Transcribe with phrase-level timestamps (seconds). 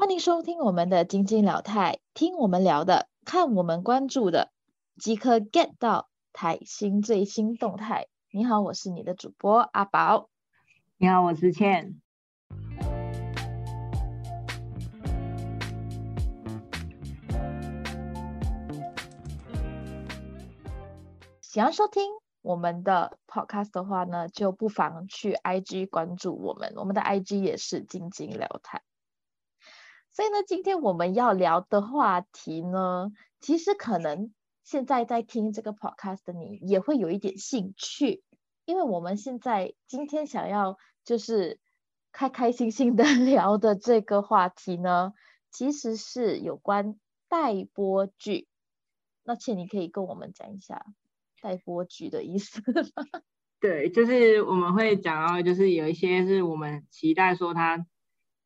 [0.00, 4.50] 欢迎收听我们的晶晶聊泰，听我们聊的，看我们关注的，
[4.96, 8.06] 即刻 get 到台新最新动态。
[8.30, 10.30] 你好，我是你的主播阿宝。
[10.96, 12.00] 你好，我是倩。
[21.42, 22.04] 想要收听
[22.40, 28.80] 我们的 podcast 的话呢，就不妨去 IG 关注我们，我们的 IG 也是晶晶聊泰。
[30.20, 38.22] 所以呢，今天我们要聊的话题呢，其实可能现在在听这个 podcast 的你也会有一点兴趣，
[38.66, 41.58] 因为我们现在今天想要就是
[42.12, 45.14] 开开心心的 聊的这个话题呢，
[45.50, 47.00] 其实是有关
[47.30, 48.46] 待播剧。
[49.24, 50.84] 那倩，你可以跟我们讲一下。
[51.40, 52.60] 待播剧的意思，
[53.58, 57.86] 对，就是我们会讲到，就是有一些是我们期待说它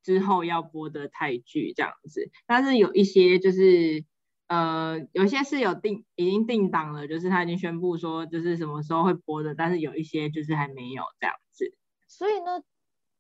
[0.05, 4.05] 之后要播的泰剧这样子，但是有一些就是
[4.47, 11.75] 呃，有些是有定已经定档了，就是他已经宣布说就是什么时候会播的，但是有一些就是还没有这样子。
[12.07, 12.63] 所以呢，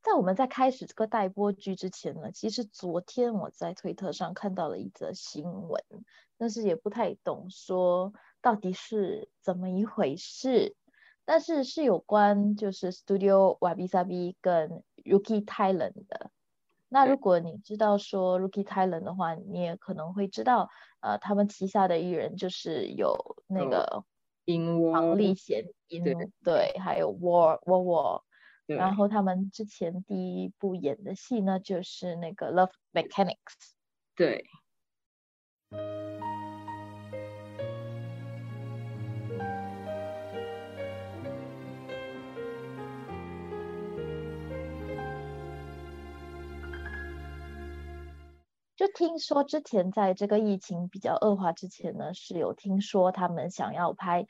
[0.02, 5.82] 在我们在开始这个待播剧之前呢，其实昨天我在推特上看到了一则新闻，
[6.38, 8.12] 但是也不太懂说。
[8.42, 10.76] 到底是怎么一回事？
[11.24, 16.30] 但是是有关就是 Studio Wabi Sabi 跟 Rookie Thailand 的。
[16.94, 23.16] 那如果你知道说 Rookie Thailand 的话，你也可能会知道，呃，他们旗下的艺人就是有
[23.48, 24.04] 那个
[24.92, 25.64] 黄立贤，
[26.44, 28.22] 对，还有 War War War。
[28.66, 33.74] 然后他们之前第一部演的戏呢，就是那个 Love Mechanics。
[34.14, 34.44] 对。
[48.84, 54.26] 就听说之前在这个疫情比较恶化之前呢，是有听说他们想要拍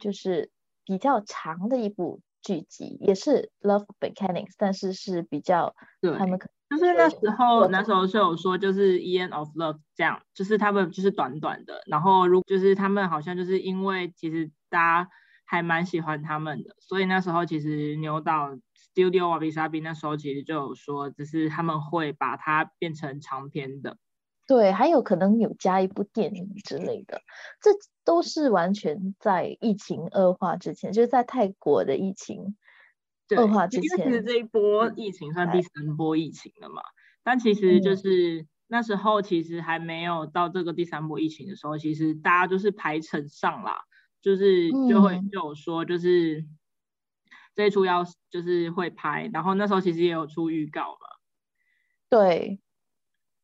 [0.00, 0.50] 就是
[0.82, 5.74] 比较长的一部剧集，也是 Love Mechanics，但是是比较
[6.18, 15.10] 他们可就是那时候那时候是有说就是 End of Love 这样，就是他们就是短短的，然后如就是他们好像就是因为其实大家
[15.48, 18.56] 还蛮喜欢他们的，所以那时候其实牛导。
[18.94, 23.96] Studio of isabi 那时候其实就有说，只是他们会把它变成长篇的，
[24.44, 27.20] 对，还有可能有加一部电影之类的，
[27.60, 27.70] 这
[28.04, 32.56] 都是完全在疫情恶化之前，就是在泰国的疫情
[33.36, 34.04] 恶化之前。
[34.04, 36.82] 其实这一波疫情算第三波疫情了嘛，
[37.22, 43.84] 但其实就是那时候其实还没有到这个第三波疫情的时候，其实大家就是排成上啦，
[44.20, 46.44] 就是就会就有说就是。
[47.54, 51.08] 这一出要就是会拍，然后那时候其实也有出预告嘛。
[52.08, 52.60] 对，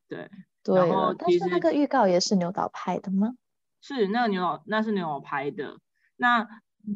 [0.07, 0.31] 对，
[0.63, 0.77] 对。
[0.77, 3.35] 然后，但是那个预告也是牛导拍的吗？
[3.81, 5.81] 是，那个牛导那是牛导拍的。
[6.15, 6.47] 那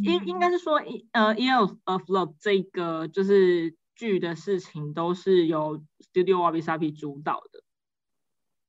[0.00, 0.76] 应应该是说，
[1.10, 7.64] 呃，《Year of Love》这个就是剧的事情都是由 Studio Wabi Sabi 主导的。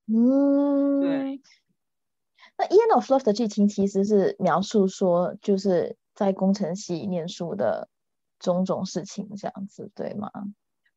[0.07, 1.41] 嗯，对。
[2.59, 7.89] 那《End of Love》的剧情其实是描述说，就是在工程系念书的。
[8.41, 10.31] 种种事情这样子对吗？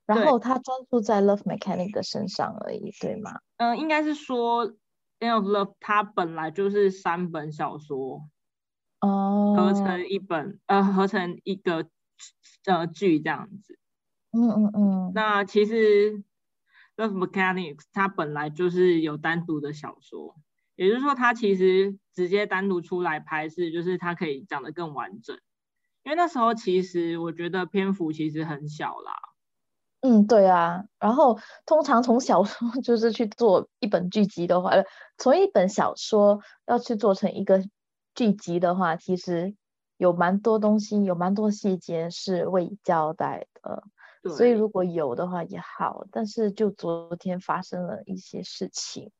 [0.06, 3.32] 然后他专注在 Love Mechanic 的身上而已，对吗？
[3.56, 4.68] 嗯，应该是说
[5.18, 8.28] 《End of Love》它本来就是三本小说
[9.00, 11.88] 哦，合成一本呃，合成一个
[12.66, 13.76] 呃剧这样子。
[14.30, 15.12] 嗯嗯嗯。
[15.16, 16.12] 那其实
[16.96, 20.36] 《Love Mechanics》它本来就是有单独的小说，
[20.76, 25.36] 也就是说它其实直接单独出来拍是，就是它可以讲得更完整。
[26.04, 29.12] 因为那时候其实我觉得篇幅其实很小啦。
[30.00, 30.84] 嗯，对啊。
[30.98, 34.72] 然后通常从小说 就是去做一本剧集的话，
[35.16, 37.62] 从一本小说要去做成一个
[38.14, 39.54] 剧集的话，其实
[39.96, 43.84] 有蛮多东西，有蛮多细节是未交代的。
[44.36, 49.10] 所以如果有的话也好，但是就昨天发生了一些事情，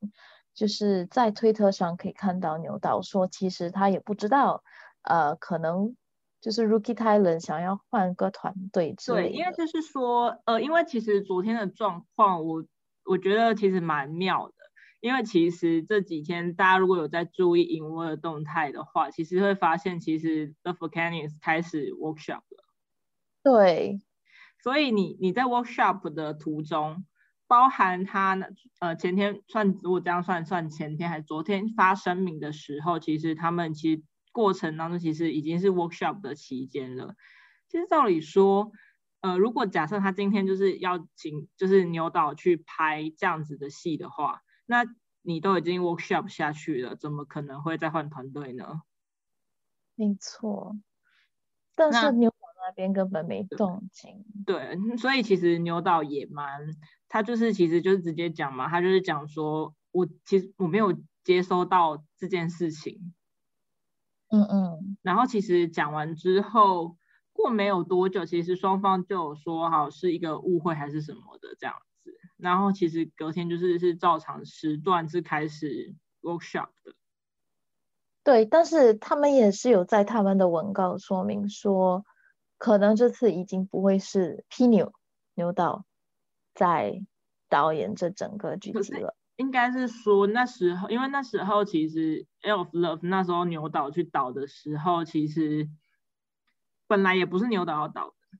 [0.54, 4.62] 就是在推特上可以看到牛导说，其实他也不知道，
[5.02, 5.96] 呃，可能。
[6.42, 9.28] 就是 Rookie Thailand 想要换个团队之类的。
[9.28, 12.64] 对，因为就是说，呃，因为其实昨天的状况，我
[13.04, 14.54] 我觉得其实蛮妙的。
[14.98, 22.64] 因为其实这几天大家如果有在注意影窝的动态的话，其实会发现，其实 The Volcanics 开始 workshop 了。
[23.44, 24.00] 对。
[24.60, 27.04] 所以你你在 workshop 的途中，
[27.52, 28.46] 包含他呢
[28.80, 34.02] 呃前天算如果这样算算前天还是昨天发声明的时候，其实他们其实。
[34.34, 37.16] 过程当中其实已经是 workshop 的期间了。
[37.68, 38.72] 其实照理说，
[39.20, 44.86] 呃，如果假设他今天就是要请就是牛导去拍这样子的戏的话，那
[45.20, 48.80] 你都已经 workshop 下去了，怎么可能会再换团队呢？
[49.96, 50.78] 没错，
[51.74, 54.24] 但是牛导那边根本没动静。
[54.44, 56.74] 对，所以其实牛导也蛮，
[57.08, 63.14] 他就是其实就是直接讲嘛，他就是讲说，我其实我没有接收到这件事情。
[64.28, 66.96] 嗯嗯，然后其实讲完之后，
[67.32, 72.10] 过没有多久，其实双方就有说好是一个误会还是什么的这样子。
[72.38, 76.94] 然后其实隔天就是是照常时段是开始 workshop 的。
[78.24, 82.04] 对，但是他们也是有在他们的文告说明说，
[82.62, 84.92] 可能这次已经不会是 P 牛
[85.34, 85.84] 牛导
[86.54, 87.04] 在
[87.48, 89.16] 导演这整个剧集了。
[89.34, 92.24] 应该是说那时候，因为那时候其实
[92.56, 95.68] 《of Love》那时候牛导去导的时候，其实
[96.86, 98.38] 本来也不是牛导要导的，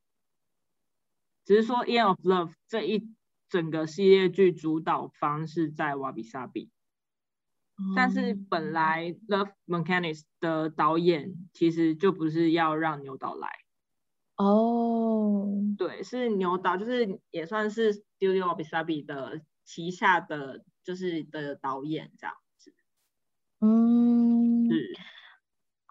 [1.44, 3.12] 只是说《of Love》这一
[3.48, 6.70] 整个系列剧主导方是在瓦比萨比，
[7.96, 13.48] 但是本来《Love Mechanics》的导演其实就不是要让牛导来。
[14.42, 15.48] 哦，
[15.78, 20.64] 对，是牛岛，就是也算是 Studio 瓦比萨比的旗下的。
[20.84, 22.74] 就是的导演这样子，
[23.60, 24.92] 嗯，是。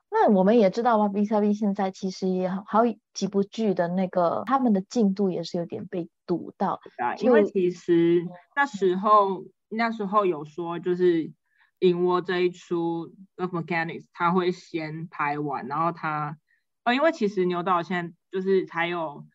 [0.10, 6.82] 那我们也知道，哇，B 三 B 现在其实也好有几部剧的那个他们的进度也是有点被堵到。
[6.98, 11.24] 啊，因为其实那时候那时候有说，就是
[11.80, 13.08] 《银窝》这一出
[13.38, 16.38] 《Love Mechanics》他会先拍完，然后他
[16.84, 19.26] 呃，因为其实牛导现在就是才有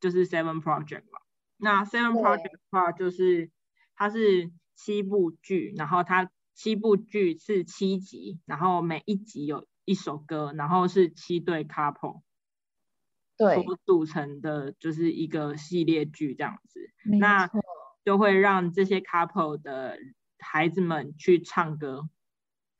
[0.00, 1.20] 就是 Seven Project 嘛，
[1.56, 3.50] 那 Seven Project 的话就是
[3.94, 4.50] 它是。
[4.82, 12.22] 七部剧，然后它七部剧是七集，然后每一集有一首歌，然后是七对 couple
[13.36, 16.80] 对所组成的，就是一个系列剧这样子。
[17.04, 17.50] 那
[18.06, 19.98] 就会让这些 couple 的
[20.38, 22.08] 孩子们去唱歌。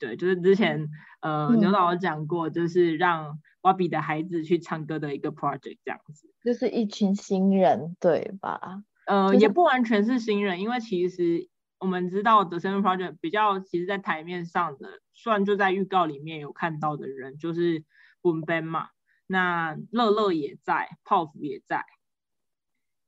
[0.00, 0.88] 对，就是之前
[1.20, 6.28] 呃牛导讲过，就是让 Wabi 的孩子去唱歌的一个 project 这样子。
[6.42, 8.82] 就是一群新人，对吧？
[9.06, 11.48] 呃，也不完全是新人，因为其实。
[11.82, 17.84] 我们知道 The Seven Project 比较，其实在台面上的，算就在预告里面有看到的人，就是
[18.20, 18.90] Boom Ben 嘛，
[19.26, 21.86] 那乐乐也在，泡芙也在，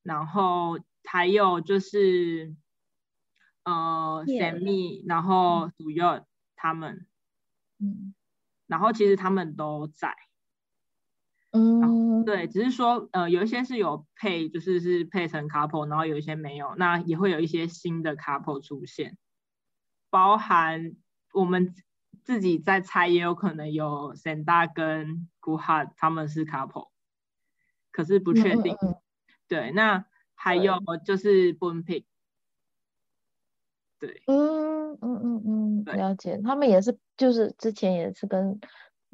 [0.02, 2.56] 然后还有就是
[3.64, 6.26] 呃 Sammy，然后主要
[6.62, 7.06] 他们，
[7.80, 8.14] 嗯，
[8.68, 10.14] 然后其实他们都在。
[11.50, 19.18] 嗯，对，只是说，呃，有一些是有配，就是是配成 couple，然后有一些没有，那也会有一些新的 couple 出现，
[20.08, 20.94] 包含
[21.34, 21.74] 我们
[22.22, 26.90] 自己在猜，也有可能有 Sanda 跟 Guha 他们是 couple，
[27.90, 28.76] 可是不确定。
[29.48, 32.04] 对，那还有就是 Boom Pig，
[33.98, 34.61] 对，嗯
[35.00, 38.60] 嗯嗯嗯，了解，他们也是，就是之前也是跟。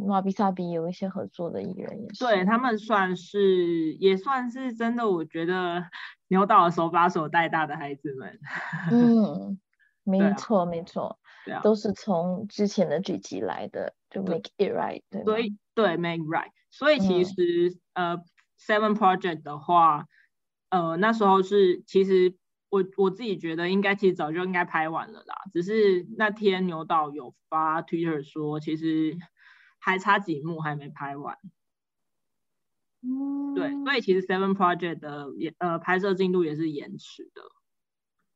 [0.00, 5.82] 马比萨比有一些合作的艺人也是，对他们算是也算是真的，我觉得
[6.28, 8.38] 牛导手把手带大的孩子们。
[8.92, 9.58] 嗯，
[10.04, 11.18] 没错没错，
[11.64, 18.22] 都是从之前的剧集来的，就 Make It Right，对所以对 Make Right，所以其实呃
[18.56, 20.04] Seven Project 的话，
[20.70, 22.36] 呃那时候是其实
[22.70, 29.16] 我我自己觉得应该其实早就应该拍完了啦，只是那天牛导有发 Twitter 说其实。
[29.80, 31.38] 还差几幕还没拍完，
[33.00, 37.42] 嗯，对，所以其实 Seven Project 的也呃拍摄进度也是延迟的，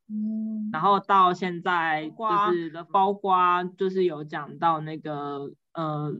[0.08, 6.14] 嗯，然后到现在就是的包括就是有讲到那个呃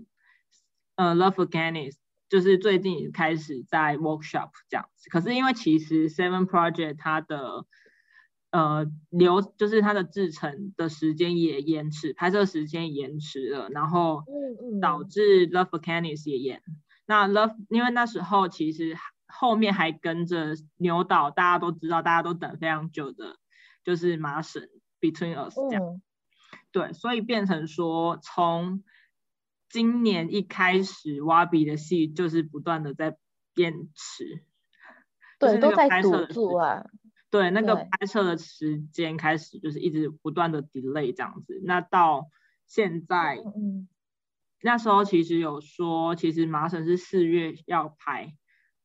[0.97, 1.97] 呃 Love Again is
[2.29, 7.65] 就是最近开始在 workshop 这样子，可是因为其实 Seven Project 它的
[8.53, 14.25] 呃，流就是它的制成的时间也延迟，拍摄时间延迟了，然后
[14.83, 16.63] 导致 Love for Canis 也延。
[17.07, 18.95] 那 Love 因为那时候其实
[19.27, 23.39] 后面还跟着牛岛，大家都知道，大家都等非常久的，
[23.85, 24.63] 就是麻省
[25.01, 26.03] Between Us 这样。
[26.73, 28.85] 对，所以变成说从
[29.71, 33.17] 今年一开始，挖比的戏就是不断的在
[33.55, 34.45] 延迟，
[35.39, 36.85] 对，都在堵住啊。
[37.33, 42.29] 对，那个拍摄的时间开始就是一直不断的 delay 这样子，那到
[42.67, 43.89] 现在，嗯，
[44.61, 48.35] 那时候其实有说，其实麻省是四月要拍，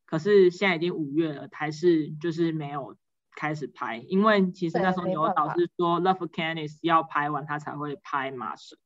[0.06, 2.96] 可是现在已经五月了，还是就是没有
[3.36, 8.80] 开始拍，因为其实那时候牛导是说 Love Canis 要拍完他才会拍麻省。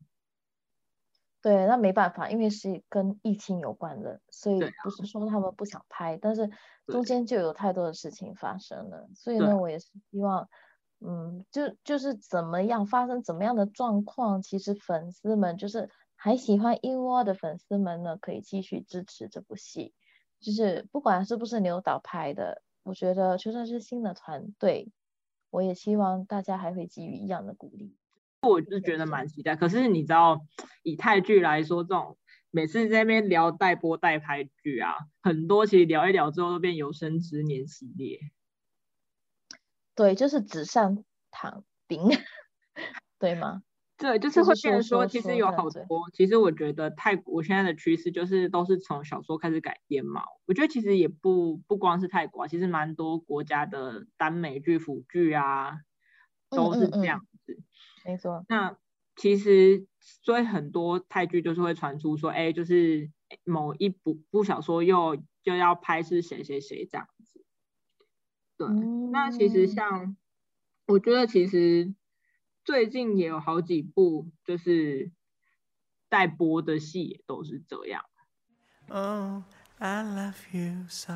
[1.41, 6.47] 对，那没办法，因为是跟疫情有关的，所以不是说他们不想拍，但是
[6.85, 10.47] 中间就有太多的事情发生了，所以呢，我也是希望，
[10.99, 19.95] 嗯，就就是怎么样发生怎么样的状况，其实粉丝们就是还喜欢一窝的粉丝们呢，可以继续支持这部戏，
[20.39, 24.91] 就是不管是不是牛导拍的，我觉得就算是新的团队，
[25.49, 27.97] 我也希望大家还会给予一样的鼓励。
[28.47, 29.55] 我是觉得蛮期待。
[29.55, 30.41] 可是你知道，
[30.83, 32.17] 以泰剧来说，这种
[32.49, 38.19] 每次在那边聊代播代拍剧啊，很多其实聊一聊之后都变有生之年系列。
[39.93, 42.01] 对，就是纸上谈兵，
[43.19, 43.61] 对吗？
[43.97, 50.23] 对，就是就是会变成说，其实有好多，其实我觉得泰国现在的趋势就是都是从小说开始改编嘛。
[50.47, 55.77] 我觉得其实也不不光是泰国啊，其实蛮多国家的耽美剧、腐剧啊，
[56.49, 57.30] 都是嗯嗯这样子。
[58.03, 58.77] 没错，那
[59.15, 63.11] 其实所以很多泰剧就是会传出说，哎，就是
[63.43, 67.45] 某一部部小说又就要拍是谁谁谁这样子。
[68.57, 68.67] 对，
[69.11, 70.17] 那其实嗯像
[70.87, 71.93] 我觉得其实
[72.63, 75.11] 最近也有好几部就是
[76.09, 78.03] 待播的戏也都是这样。
[78.89, 79.43] Oh,
[79.77, 81.13] I love you so.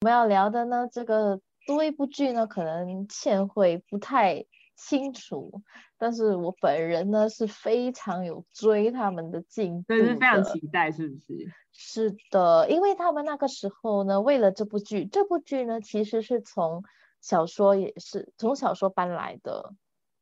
[0.00, 4.44] 我们要聊的呢，这个多一部剧呢，可能倩会不太
[4.76, 5.62] 清楚，
[5.98, 10.44] 但是我本人呢是非常有追他们的进度所以是非常。
[10.44, 11.52] 期待，是不是？
[11.76, 16.84] 是的，因为他们那个时候呢，为了这部剧，这部剧呢其实是从
[17.20, 19.74] 小说也是从小说搬来的，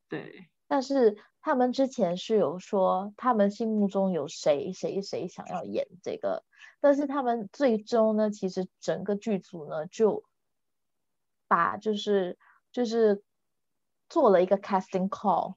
[0.09, 6.43] 对，但是他们之前是有说他们心目中有谁谁谁想要演这个，
[6.79, 10.23] 但是他们最终呢，其实整个剧组呢就
[11.53, 12.39] 把就是
[12.71, 13.21] 就是
[14.09, 15.53] 做了一个 casting call，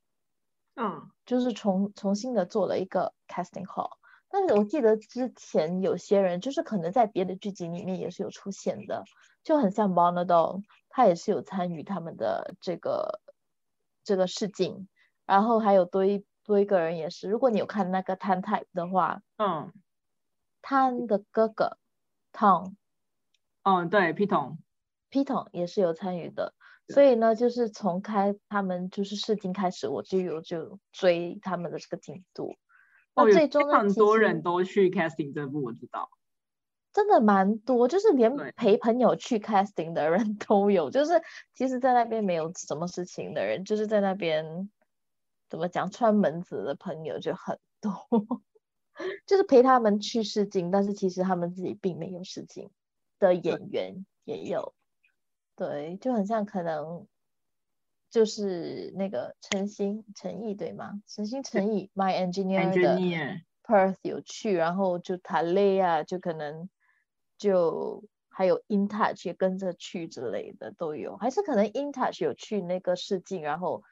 [0.75, 3.93] 嗯，就是重重新的做了一个 casting call。
[4.29, 9.05] 但是我记得之前有些人就是可能在别的剧集里面也是有出现的，
[9.43, 13.23] 就很像 Bonado，他也是有参与他们的这个
[14.05, 14.89] 这个试镜，
[15.25, 19.73] 然后还有多一多一个人也是，如果你有看那个 Tan Type 的话，嗯，
[20.61, 21.79] 他的哥哥
[22.35, 22.75] Tom
[23.63, 24.59] 嗯，对，屁筒，P 桶
[25.53, 26.55] 也是有参与的，
[26.89, 32.57] 所以呢，就是从开他们就是试镜开始，我就有就追他们的这个进度。
[33.15, 36.11] 那最终呢，其常多人都去 casting 这部，我知道。
[36.93, 41.13] 真的蛮多，就是连陪朋友去 casting 的人 都有，就是
[41.53, 44.71] 其实，在那边没有什么事情的人，就是在那边
[45.51, 47.93] 怎么讲串门子的朋友就很多，
[49.27, 52.71] 就是陪他们去试镜，但是其实他们自己并没有试镜
[53.19, 54.75] 的演员也有，
[55.57, 57.07] 对，就很像可能
[58.11, 61.01] 就是那个诚心诚意对吗？
[61.07, 66.69] 诚心诚意 My Engineer 的 engineer，Perth 有去，然后就塔雷啊，就可能
[67.39, 73.83] 就还有 InTouch 也跟着去之类的都有，还是可能 InTouch 有去那个试镜，然后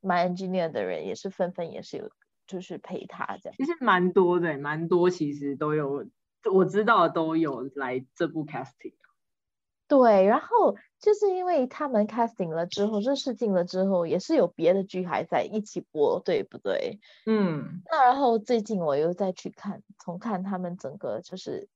[0.00, 2.10] My Engineer 的人也是纷纷也是有
[2.46, 3.56] 就是陪他这样。
[3.56, 6.06] 其实蛮多的，蛮多，其实都有，
[6.54, 8.94] 我知道的都有来这部 casting。
[9.88, 16.98] 对，然后就是因为他们 casting 了之后，就试镜了之后，也是有别的剧还在一起播，对不对？
[17.24, 21.68] 嗯，那然后最近我又再去看重看他们整个就是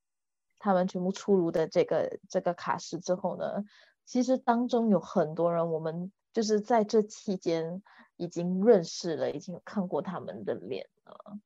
[0.59, 3.63] 他们全部出炉的这个这个卡式之后呢，
[4.05, 7.81] 其实当中有很多人我们就是在这期间
[8.17, 11.39] 已经认识了，已经看过他们的脸了。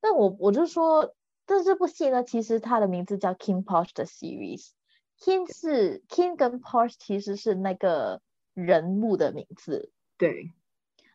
[0.00, 1.14] 那我我就说，
[1.46, 4.70] 但这部戏呢，其实它的名字叫 King Porsche 的 series。
[5.20, 8.20] King 是 King 跟 Porsche 其实是那个
[8.52, 10.52] 人物的名字，对，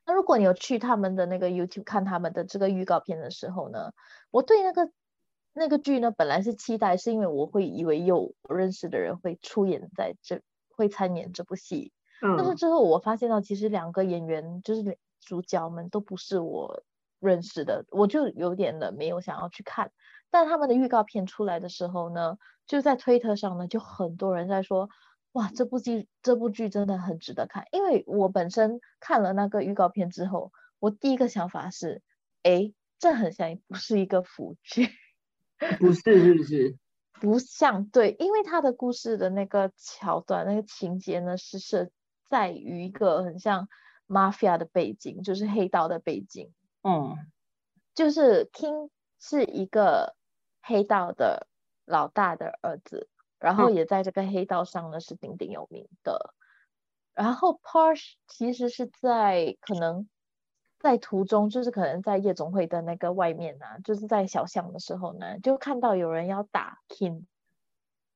[0.06, 3.94] 那如果你有去他们的那个 YouTube 看他们的这个预告片的时候呢，
[4.32, 4.92] 我对那个
[5.54, 10.42] 那个剧呢本来是期待，是因为我会以为有我认识的人会出演在这，
[10.76, 11.92] 会参演这部戏。
[12.22, 16.84] 但是嗯，之后我发现到，其实两个演员就是主角们都不是我
[17.20, 19.92] 认识的，我就有点的没有想要去看。
[20.30, 22.38] 但他们的预告片出来的时候呢，
[22.70, 24.90] 就在推特上呢，就很多人在说，
[25.32, 27.66] 哇，这部剧这部剧真的很值得看。
[27.72, 32.04] 因为我本身看了那个预告片之后，我第一个想法是，
[32.44, 34.88] 诶，这很像不是一个腐剧。
[35.80, 36.78] 不是，是不是？
[37.20, 41.90] 不像对，因为他的故事的那个桥段、那个情节呢，是设
[42.30, 43.68] 在于一个很像
[44.08, 46.54] mafia 的背景，就是黑道的背景。
[46.84, 47.18] 嗯，
[47.94, 50.16] 就是 King 是一个
[50.62, 51.48] 黑道的
[51.90, 56.36] 老大的儿子，然后嗯也在这个黑道上呢是鼎鼎有名的。
[57.16, 60.08] 然后 Porsche 其实是在可能
[60.80, 67.26] 在途中，就是可能在夜总会的那个外面啊，就是在小巷的时候呢，就看到有人要打 King，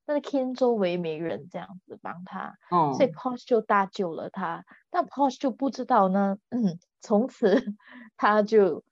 [0.06, 4.64] 但是 King 周围没人这样子帮他，哦，所以 Porsche 就搭救了他。
[4.88, 7.74] 但 Porsche 就不知道呢，嗯，从此
[8.16, 8.84] 他就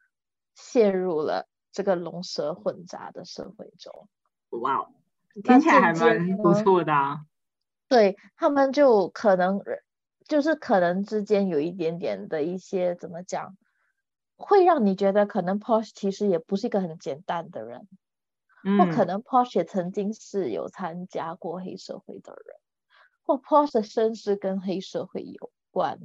[0.57, 4.09] 陷入了这个龙蛇混杂的社会中。
[4.61, 4.89] 哇哦，
[5.43, 7.21] 听起来还蛮不错的啊。
[7.89, 9.61] 对他们就可能
[10.27, 13.57] 就是可能之间有一点点的一些怎么讲，
[14.37, 17.89] 会让你觉得可能 Porsche 其实也不是一个很简单的人，
[18.79, 22.57] 或可嗯，能 Porsche 也曾经是有参加过黑社会的人，
[23.25, 25.99] 或 Porsche 的身世跟黑社会有关。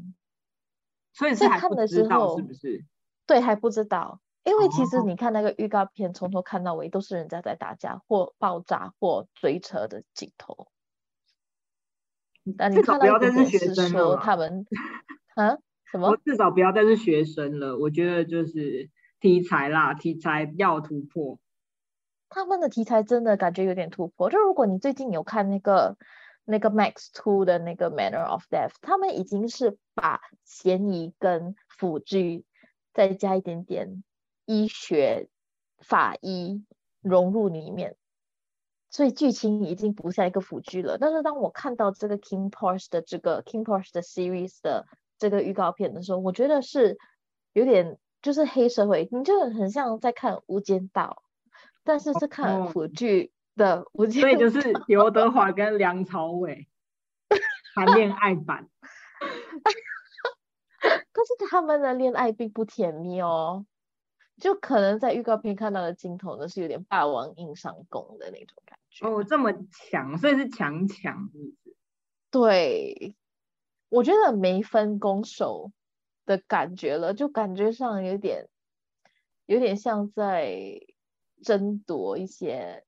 [1.14, 2.86] 所以看的还不知时候道是不是？
[3.26, 10.70] 对，还不知道，因为其实哦你看那个预告片，从头看到尾都是人家在打架或爆炸或追车的镜头。
[12.58, 14.66] 但你至少不要再是学生了他们
[15.36, 15.58] 啊
[15.92, 16.18] 什么我？
[16.24, 17.78] 至少不要再是学生了。
[17.78, 18.90] 我觉得就是
[19.20, 21.40] 题材啦，题材要突破。
[22.30, 24.30] 他们的题材真的感觉有点突破。
[24.30, 25.98] 就如果你最近有看那个
[26.46, 32.46] 那个 Max Two 的那个 Manner of Death，他们已经是把嫌疑跟辅具
[32.94, 34.04] 再加一点点
[34.48, 35.28] 医学
[35.78, 36.66] 法医
[37.02, 37.96] 融入里面，
[38.90, 40.98] 所以剧情已经不像一个腐剧了。
[40.98, 44.88] 但是当我看到这个 King Porsche 的这个 King Porsche 的 series 的
[45.20, 46.98] 这个预告片的时候，我觉得是
[47.52, 51.22] 有点就是黑社会，你就很像在看《无间道》。
[51.84, 56.68] 但是是看哦辅剧的《无间道所以就是刘德华跟梁朝伟
[57.76, 58.70] 谈恋爱版。
[61.12, 63.66] 可是他们的恋爱并不甜蜜哦，
[64.40, 69.08] 就可能在预告片看到的镜头呢是有点霸王硬上弓的那种感觉。
[69.08, 71.76] 哦，这么强，所以是强强，是不是？
[72.30, 73.16] 对，
[73.90, 75.72] 我觉得没分攻守
[76.26, 78.48] 的感觉了，就感觉上有点
[79.46, 80.82] 有点像在
[81.44, 82.84] 争夺一些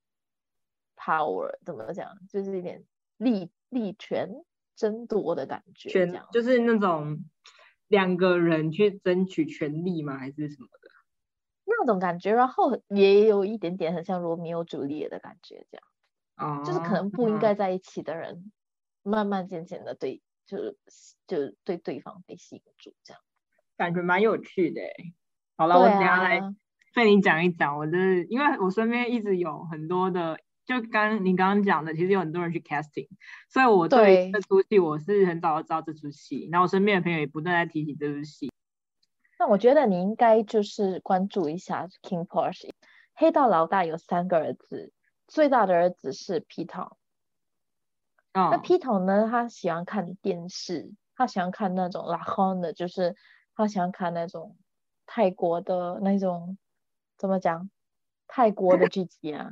[0.95, 2.83] power，怎么讲，就是有点
[3.17, 4.29] 力力权
[4.75, 6.27] 争夺的感觉，这权样。
[6.31, 7.23] 就是那种
[7.87, 10.17] 两个人去争取权利吗？
[10.17, 10.78] 还是什么的？
[11.69, 18.51] 那种感觉，然后也有一点点很像罗密欧朱丽叶的感觉，这样哦，就是可能不应嗯该在一起的人，
[19.03, 20.75] 慢慢渐渐的对，就是
[21.27, 23.21] 就对对方被吸引住，这样。
[23.77, 24.93] 感觉蛮有趣的欸。
[25.55, 26.55] 好了，我对等下来啊，
[26.93, 27.77] 被你讲一讲。
[27.77, 33.07] 我就是因为我身边一直有很多的，就刚你刚刚讲的，其实有很多人去 casting，
[33.49, 38.51] 所以我对这出戏我是很早就知道这出戏，然后我身边的朋友也不断在提起这出戏。
[39.39, 42.71] 那我觉得你应该就是关注一下 King Porsche。
[43.15, 44.91] 黑道老大有三个儿子，
[45.27, 46.91] 最大的儿子是 Peter。
[48.49, 53.15] 那嗯，Peter 呢，他喜欢看电视，他喜欢看那种 o n 的，就是
[53.55, 54.57] 他喜欢看那种
[55.05, 56.57] 泰国的那种
[57.17, 57.69] 怎么讲，
[58.27, 59.51] 泰国的剧集啊，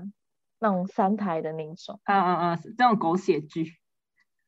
[0.59, 3.77] 那种三台的那种，嗯嗯嗯，这种狗血剧。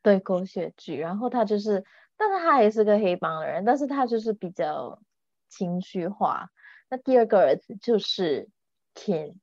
[0.06, 0.98] 对狗血剧。
[0.98, 1.84] 然后他就是，
[2.18, 5.00] 但是他也是个黑帮的人，但是他就是比较
[5.50, 6.50] 情绪化。
[6.90, 8.50] 那第二个儿子就是
[8.96, 9.36] King，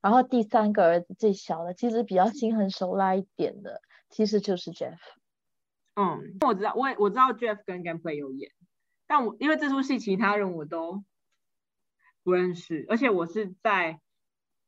[0.00, 4.98] 然后第三个儿子最小的，其实比较心狠手辣一点的，其实就是 Jeff。
[5.94, 8.50] 嗯，我知道，我也我知道 Jeff 跟 Gameplay 有演，
[9.06, 11.04] 但我因为这出戏其他人我都
[12.22, 14.00] 不认识，而且我是在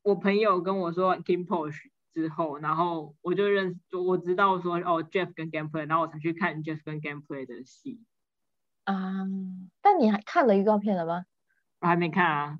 [0.03, 8.01] 我朋友跟我说 Kim p o s h 之后，然后我就认识，就我知道说哦 Jeff 跟 Gameplay，然后我才去看 Jeff 跟 Gameplay 的戏，
[8.87, 9.27] 啊，
[9.83, 11.27] 但你还看了预告片了吗？
[11.81, 12.59] 我还没看啊。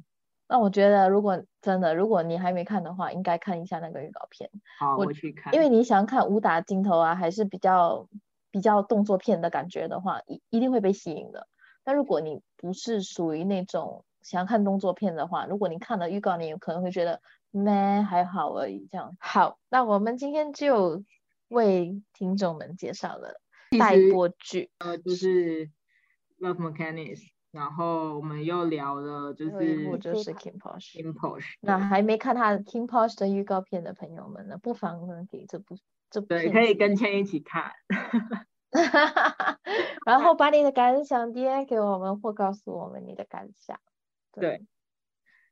[0.49, 8.09] 那我觉得，如果真的，如果你还没看的话，应该看一下那个预告片，好，我我去看，因为你想看武打镜头啊，还是比较
[8.51, 11.49] 比较动作片的感觉的话，一一定会被吸引的。
[11.83, 19.17] 但如果你不是属于那种想要看动作片的话，如果你看了预告，你有可能会觉得咩还好而已这样。
[19.19, 21.03] 好，那我们今天就
[21.49, 23.41] 为听众们介绍了
[23.79, 25.71] 待其实播剧，呃就是
[26.39, 31.03] Love Mechanics，然后我们又聊了就是就是 Kim Porsche。
[31.03, 35.77] Kim Porsche，那还没看他 King Porsche 的预告片的朋友们呢，不妨呢给这部
[36.11, 37.73] 这部对，可以跟千一起看。
[40.05, 43.81] 然后把你的感想 DM 给我们，或告诉我们你的感想。
[44.33, 44.67] 对，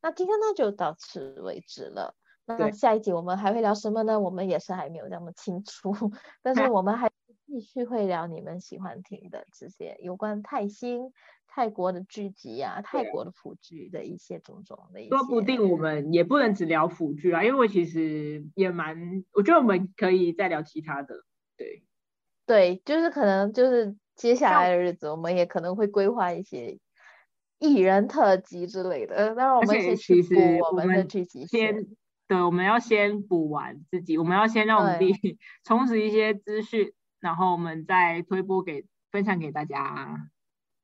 [0.02, 2.14] 那今天呢就到此为止了。
[2.46, 4.20] 那下一集我们还会聊什么呢？
[4.20, 5.90] 我们也是还没有那么清楚，
[6.42, 7.10] 但是 我们还
[7.54, 11.12] 继续会聊你们喜欢听的这些有关泰星、
[11.46, 15.10] 泰国的剧集啊、泰国的腐剧的一些种种的一些。
[15.10, 21.14] 说不定我们也不能只聊腐剧啊，因为我其实也蛮，我觉得我们可以再聊其他的。
[21.56, 21.84] 对，
[22.44, 26.80] 对，就是可能就是接下来的日子，我们也可能会规划一些
[27.60, 29.32] 艺人特辑之类的。
[29.36, 31.86] 那我们先去补我们的剧集先。
[32.26, 36.90] 对，我们要先补完自己，我们要先让我们自己 充实一些资讯，
[37.24, 40.28] 然后我们再推播给分享给大家。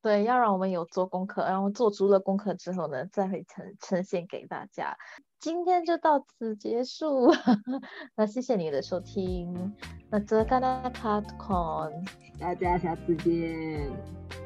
[0.01, 4.97] 对，要让我们有做功课，然后做足了功课之后呢，再会呈呈现给大家。
[5.39, 7.31] 今天就到此结束，
[8.17, 9.77] 那谢谢你的收听，
[10.11, 11.93] 那泽干那卡 con，
[12.39, 14.40] 大家下次见。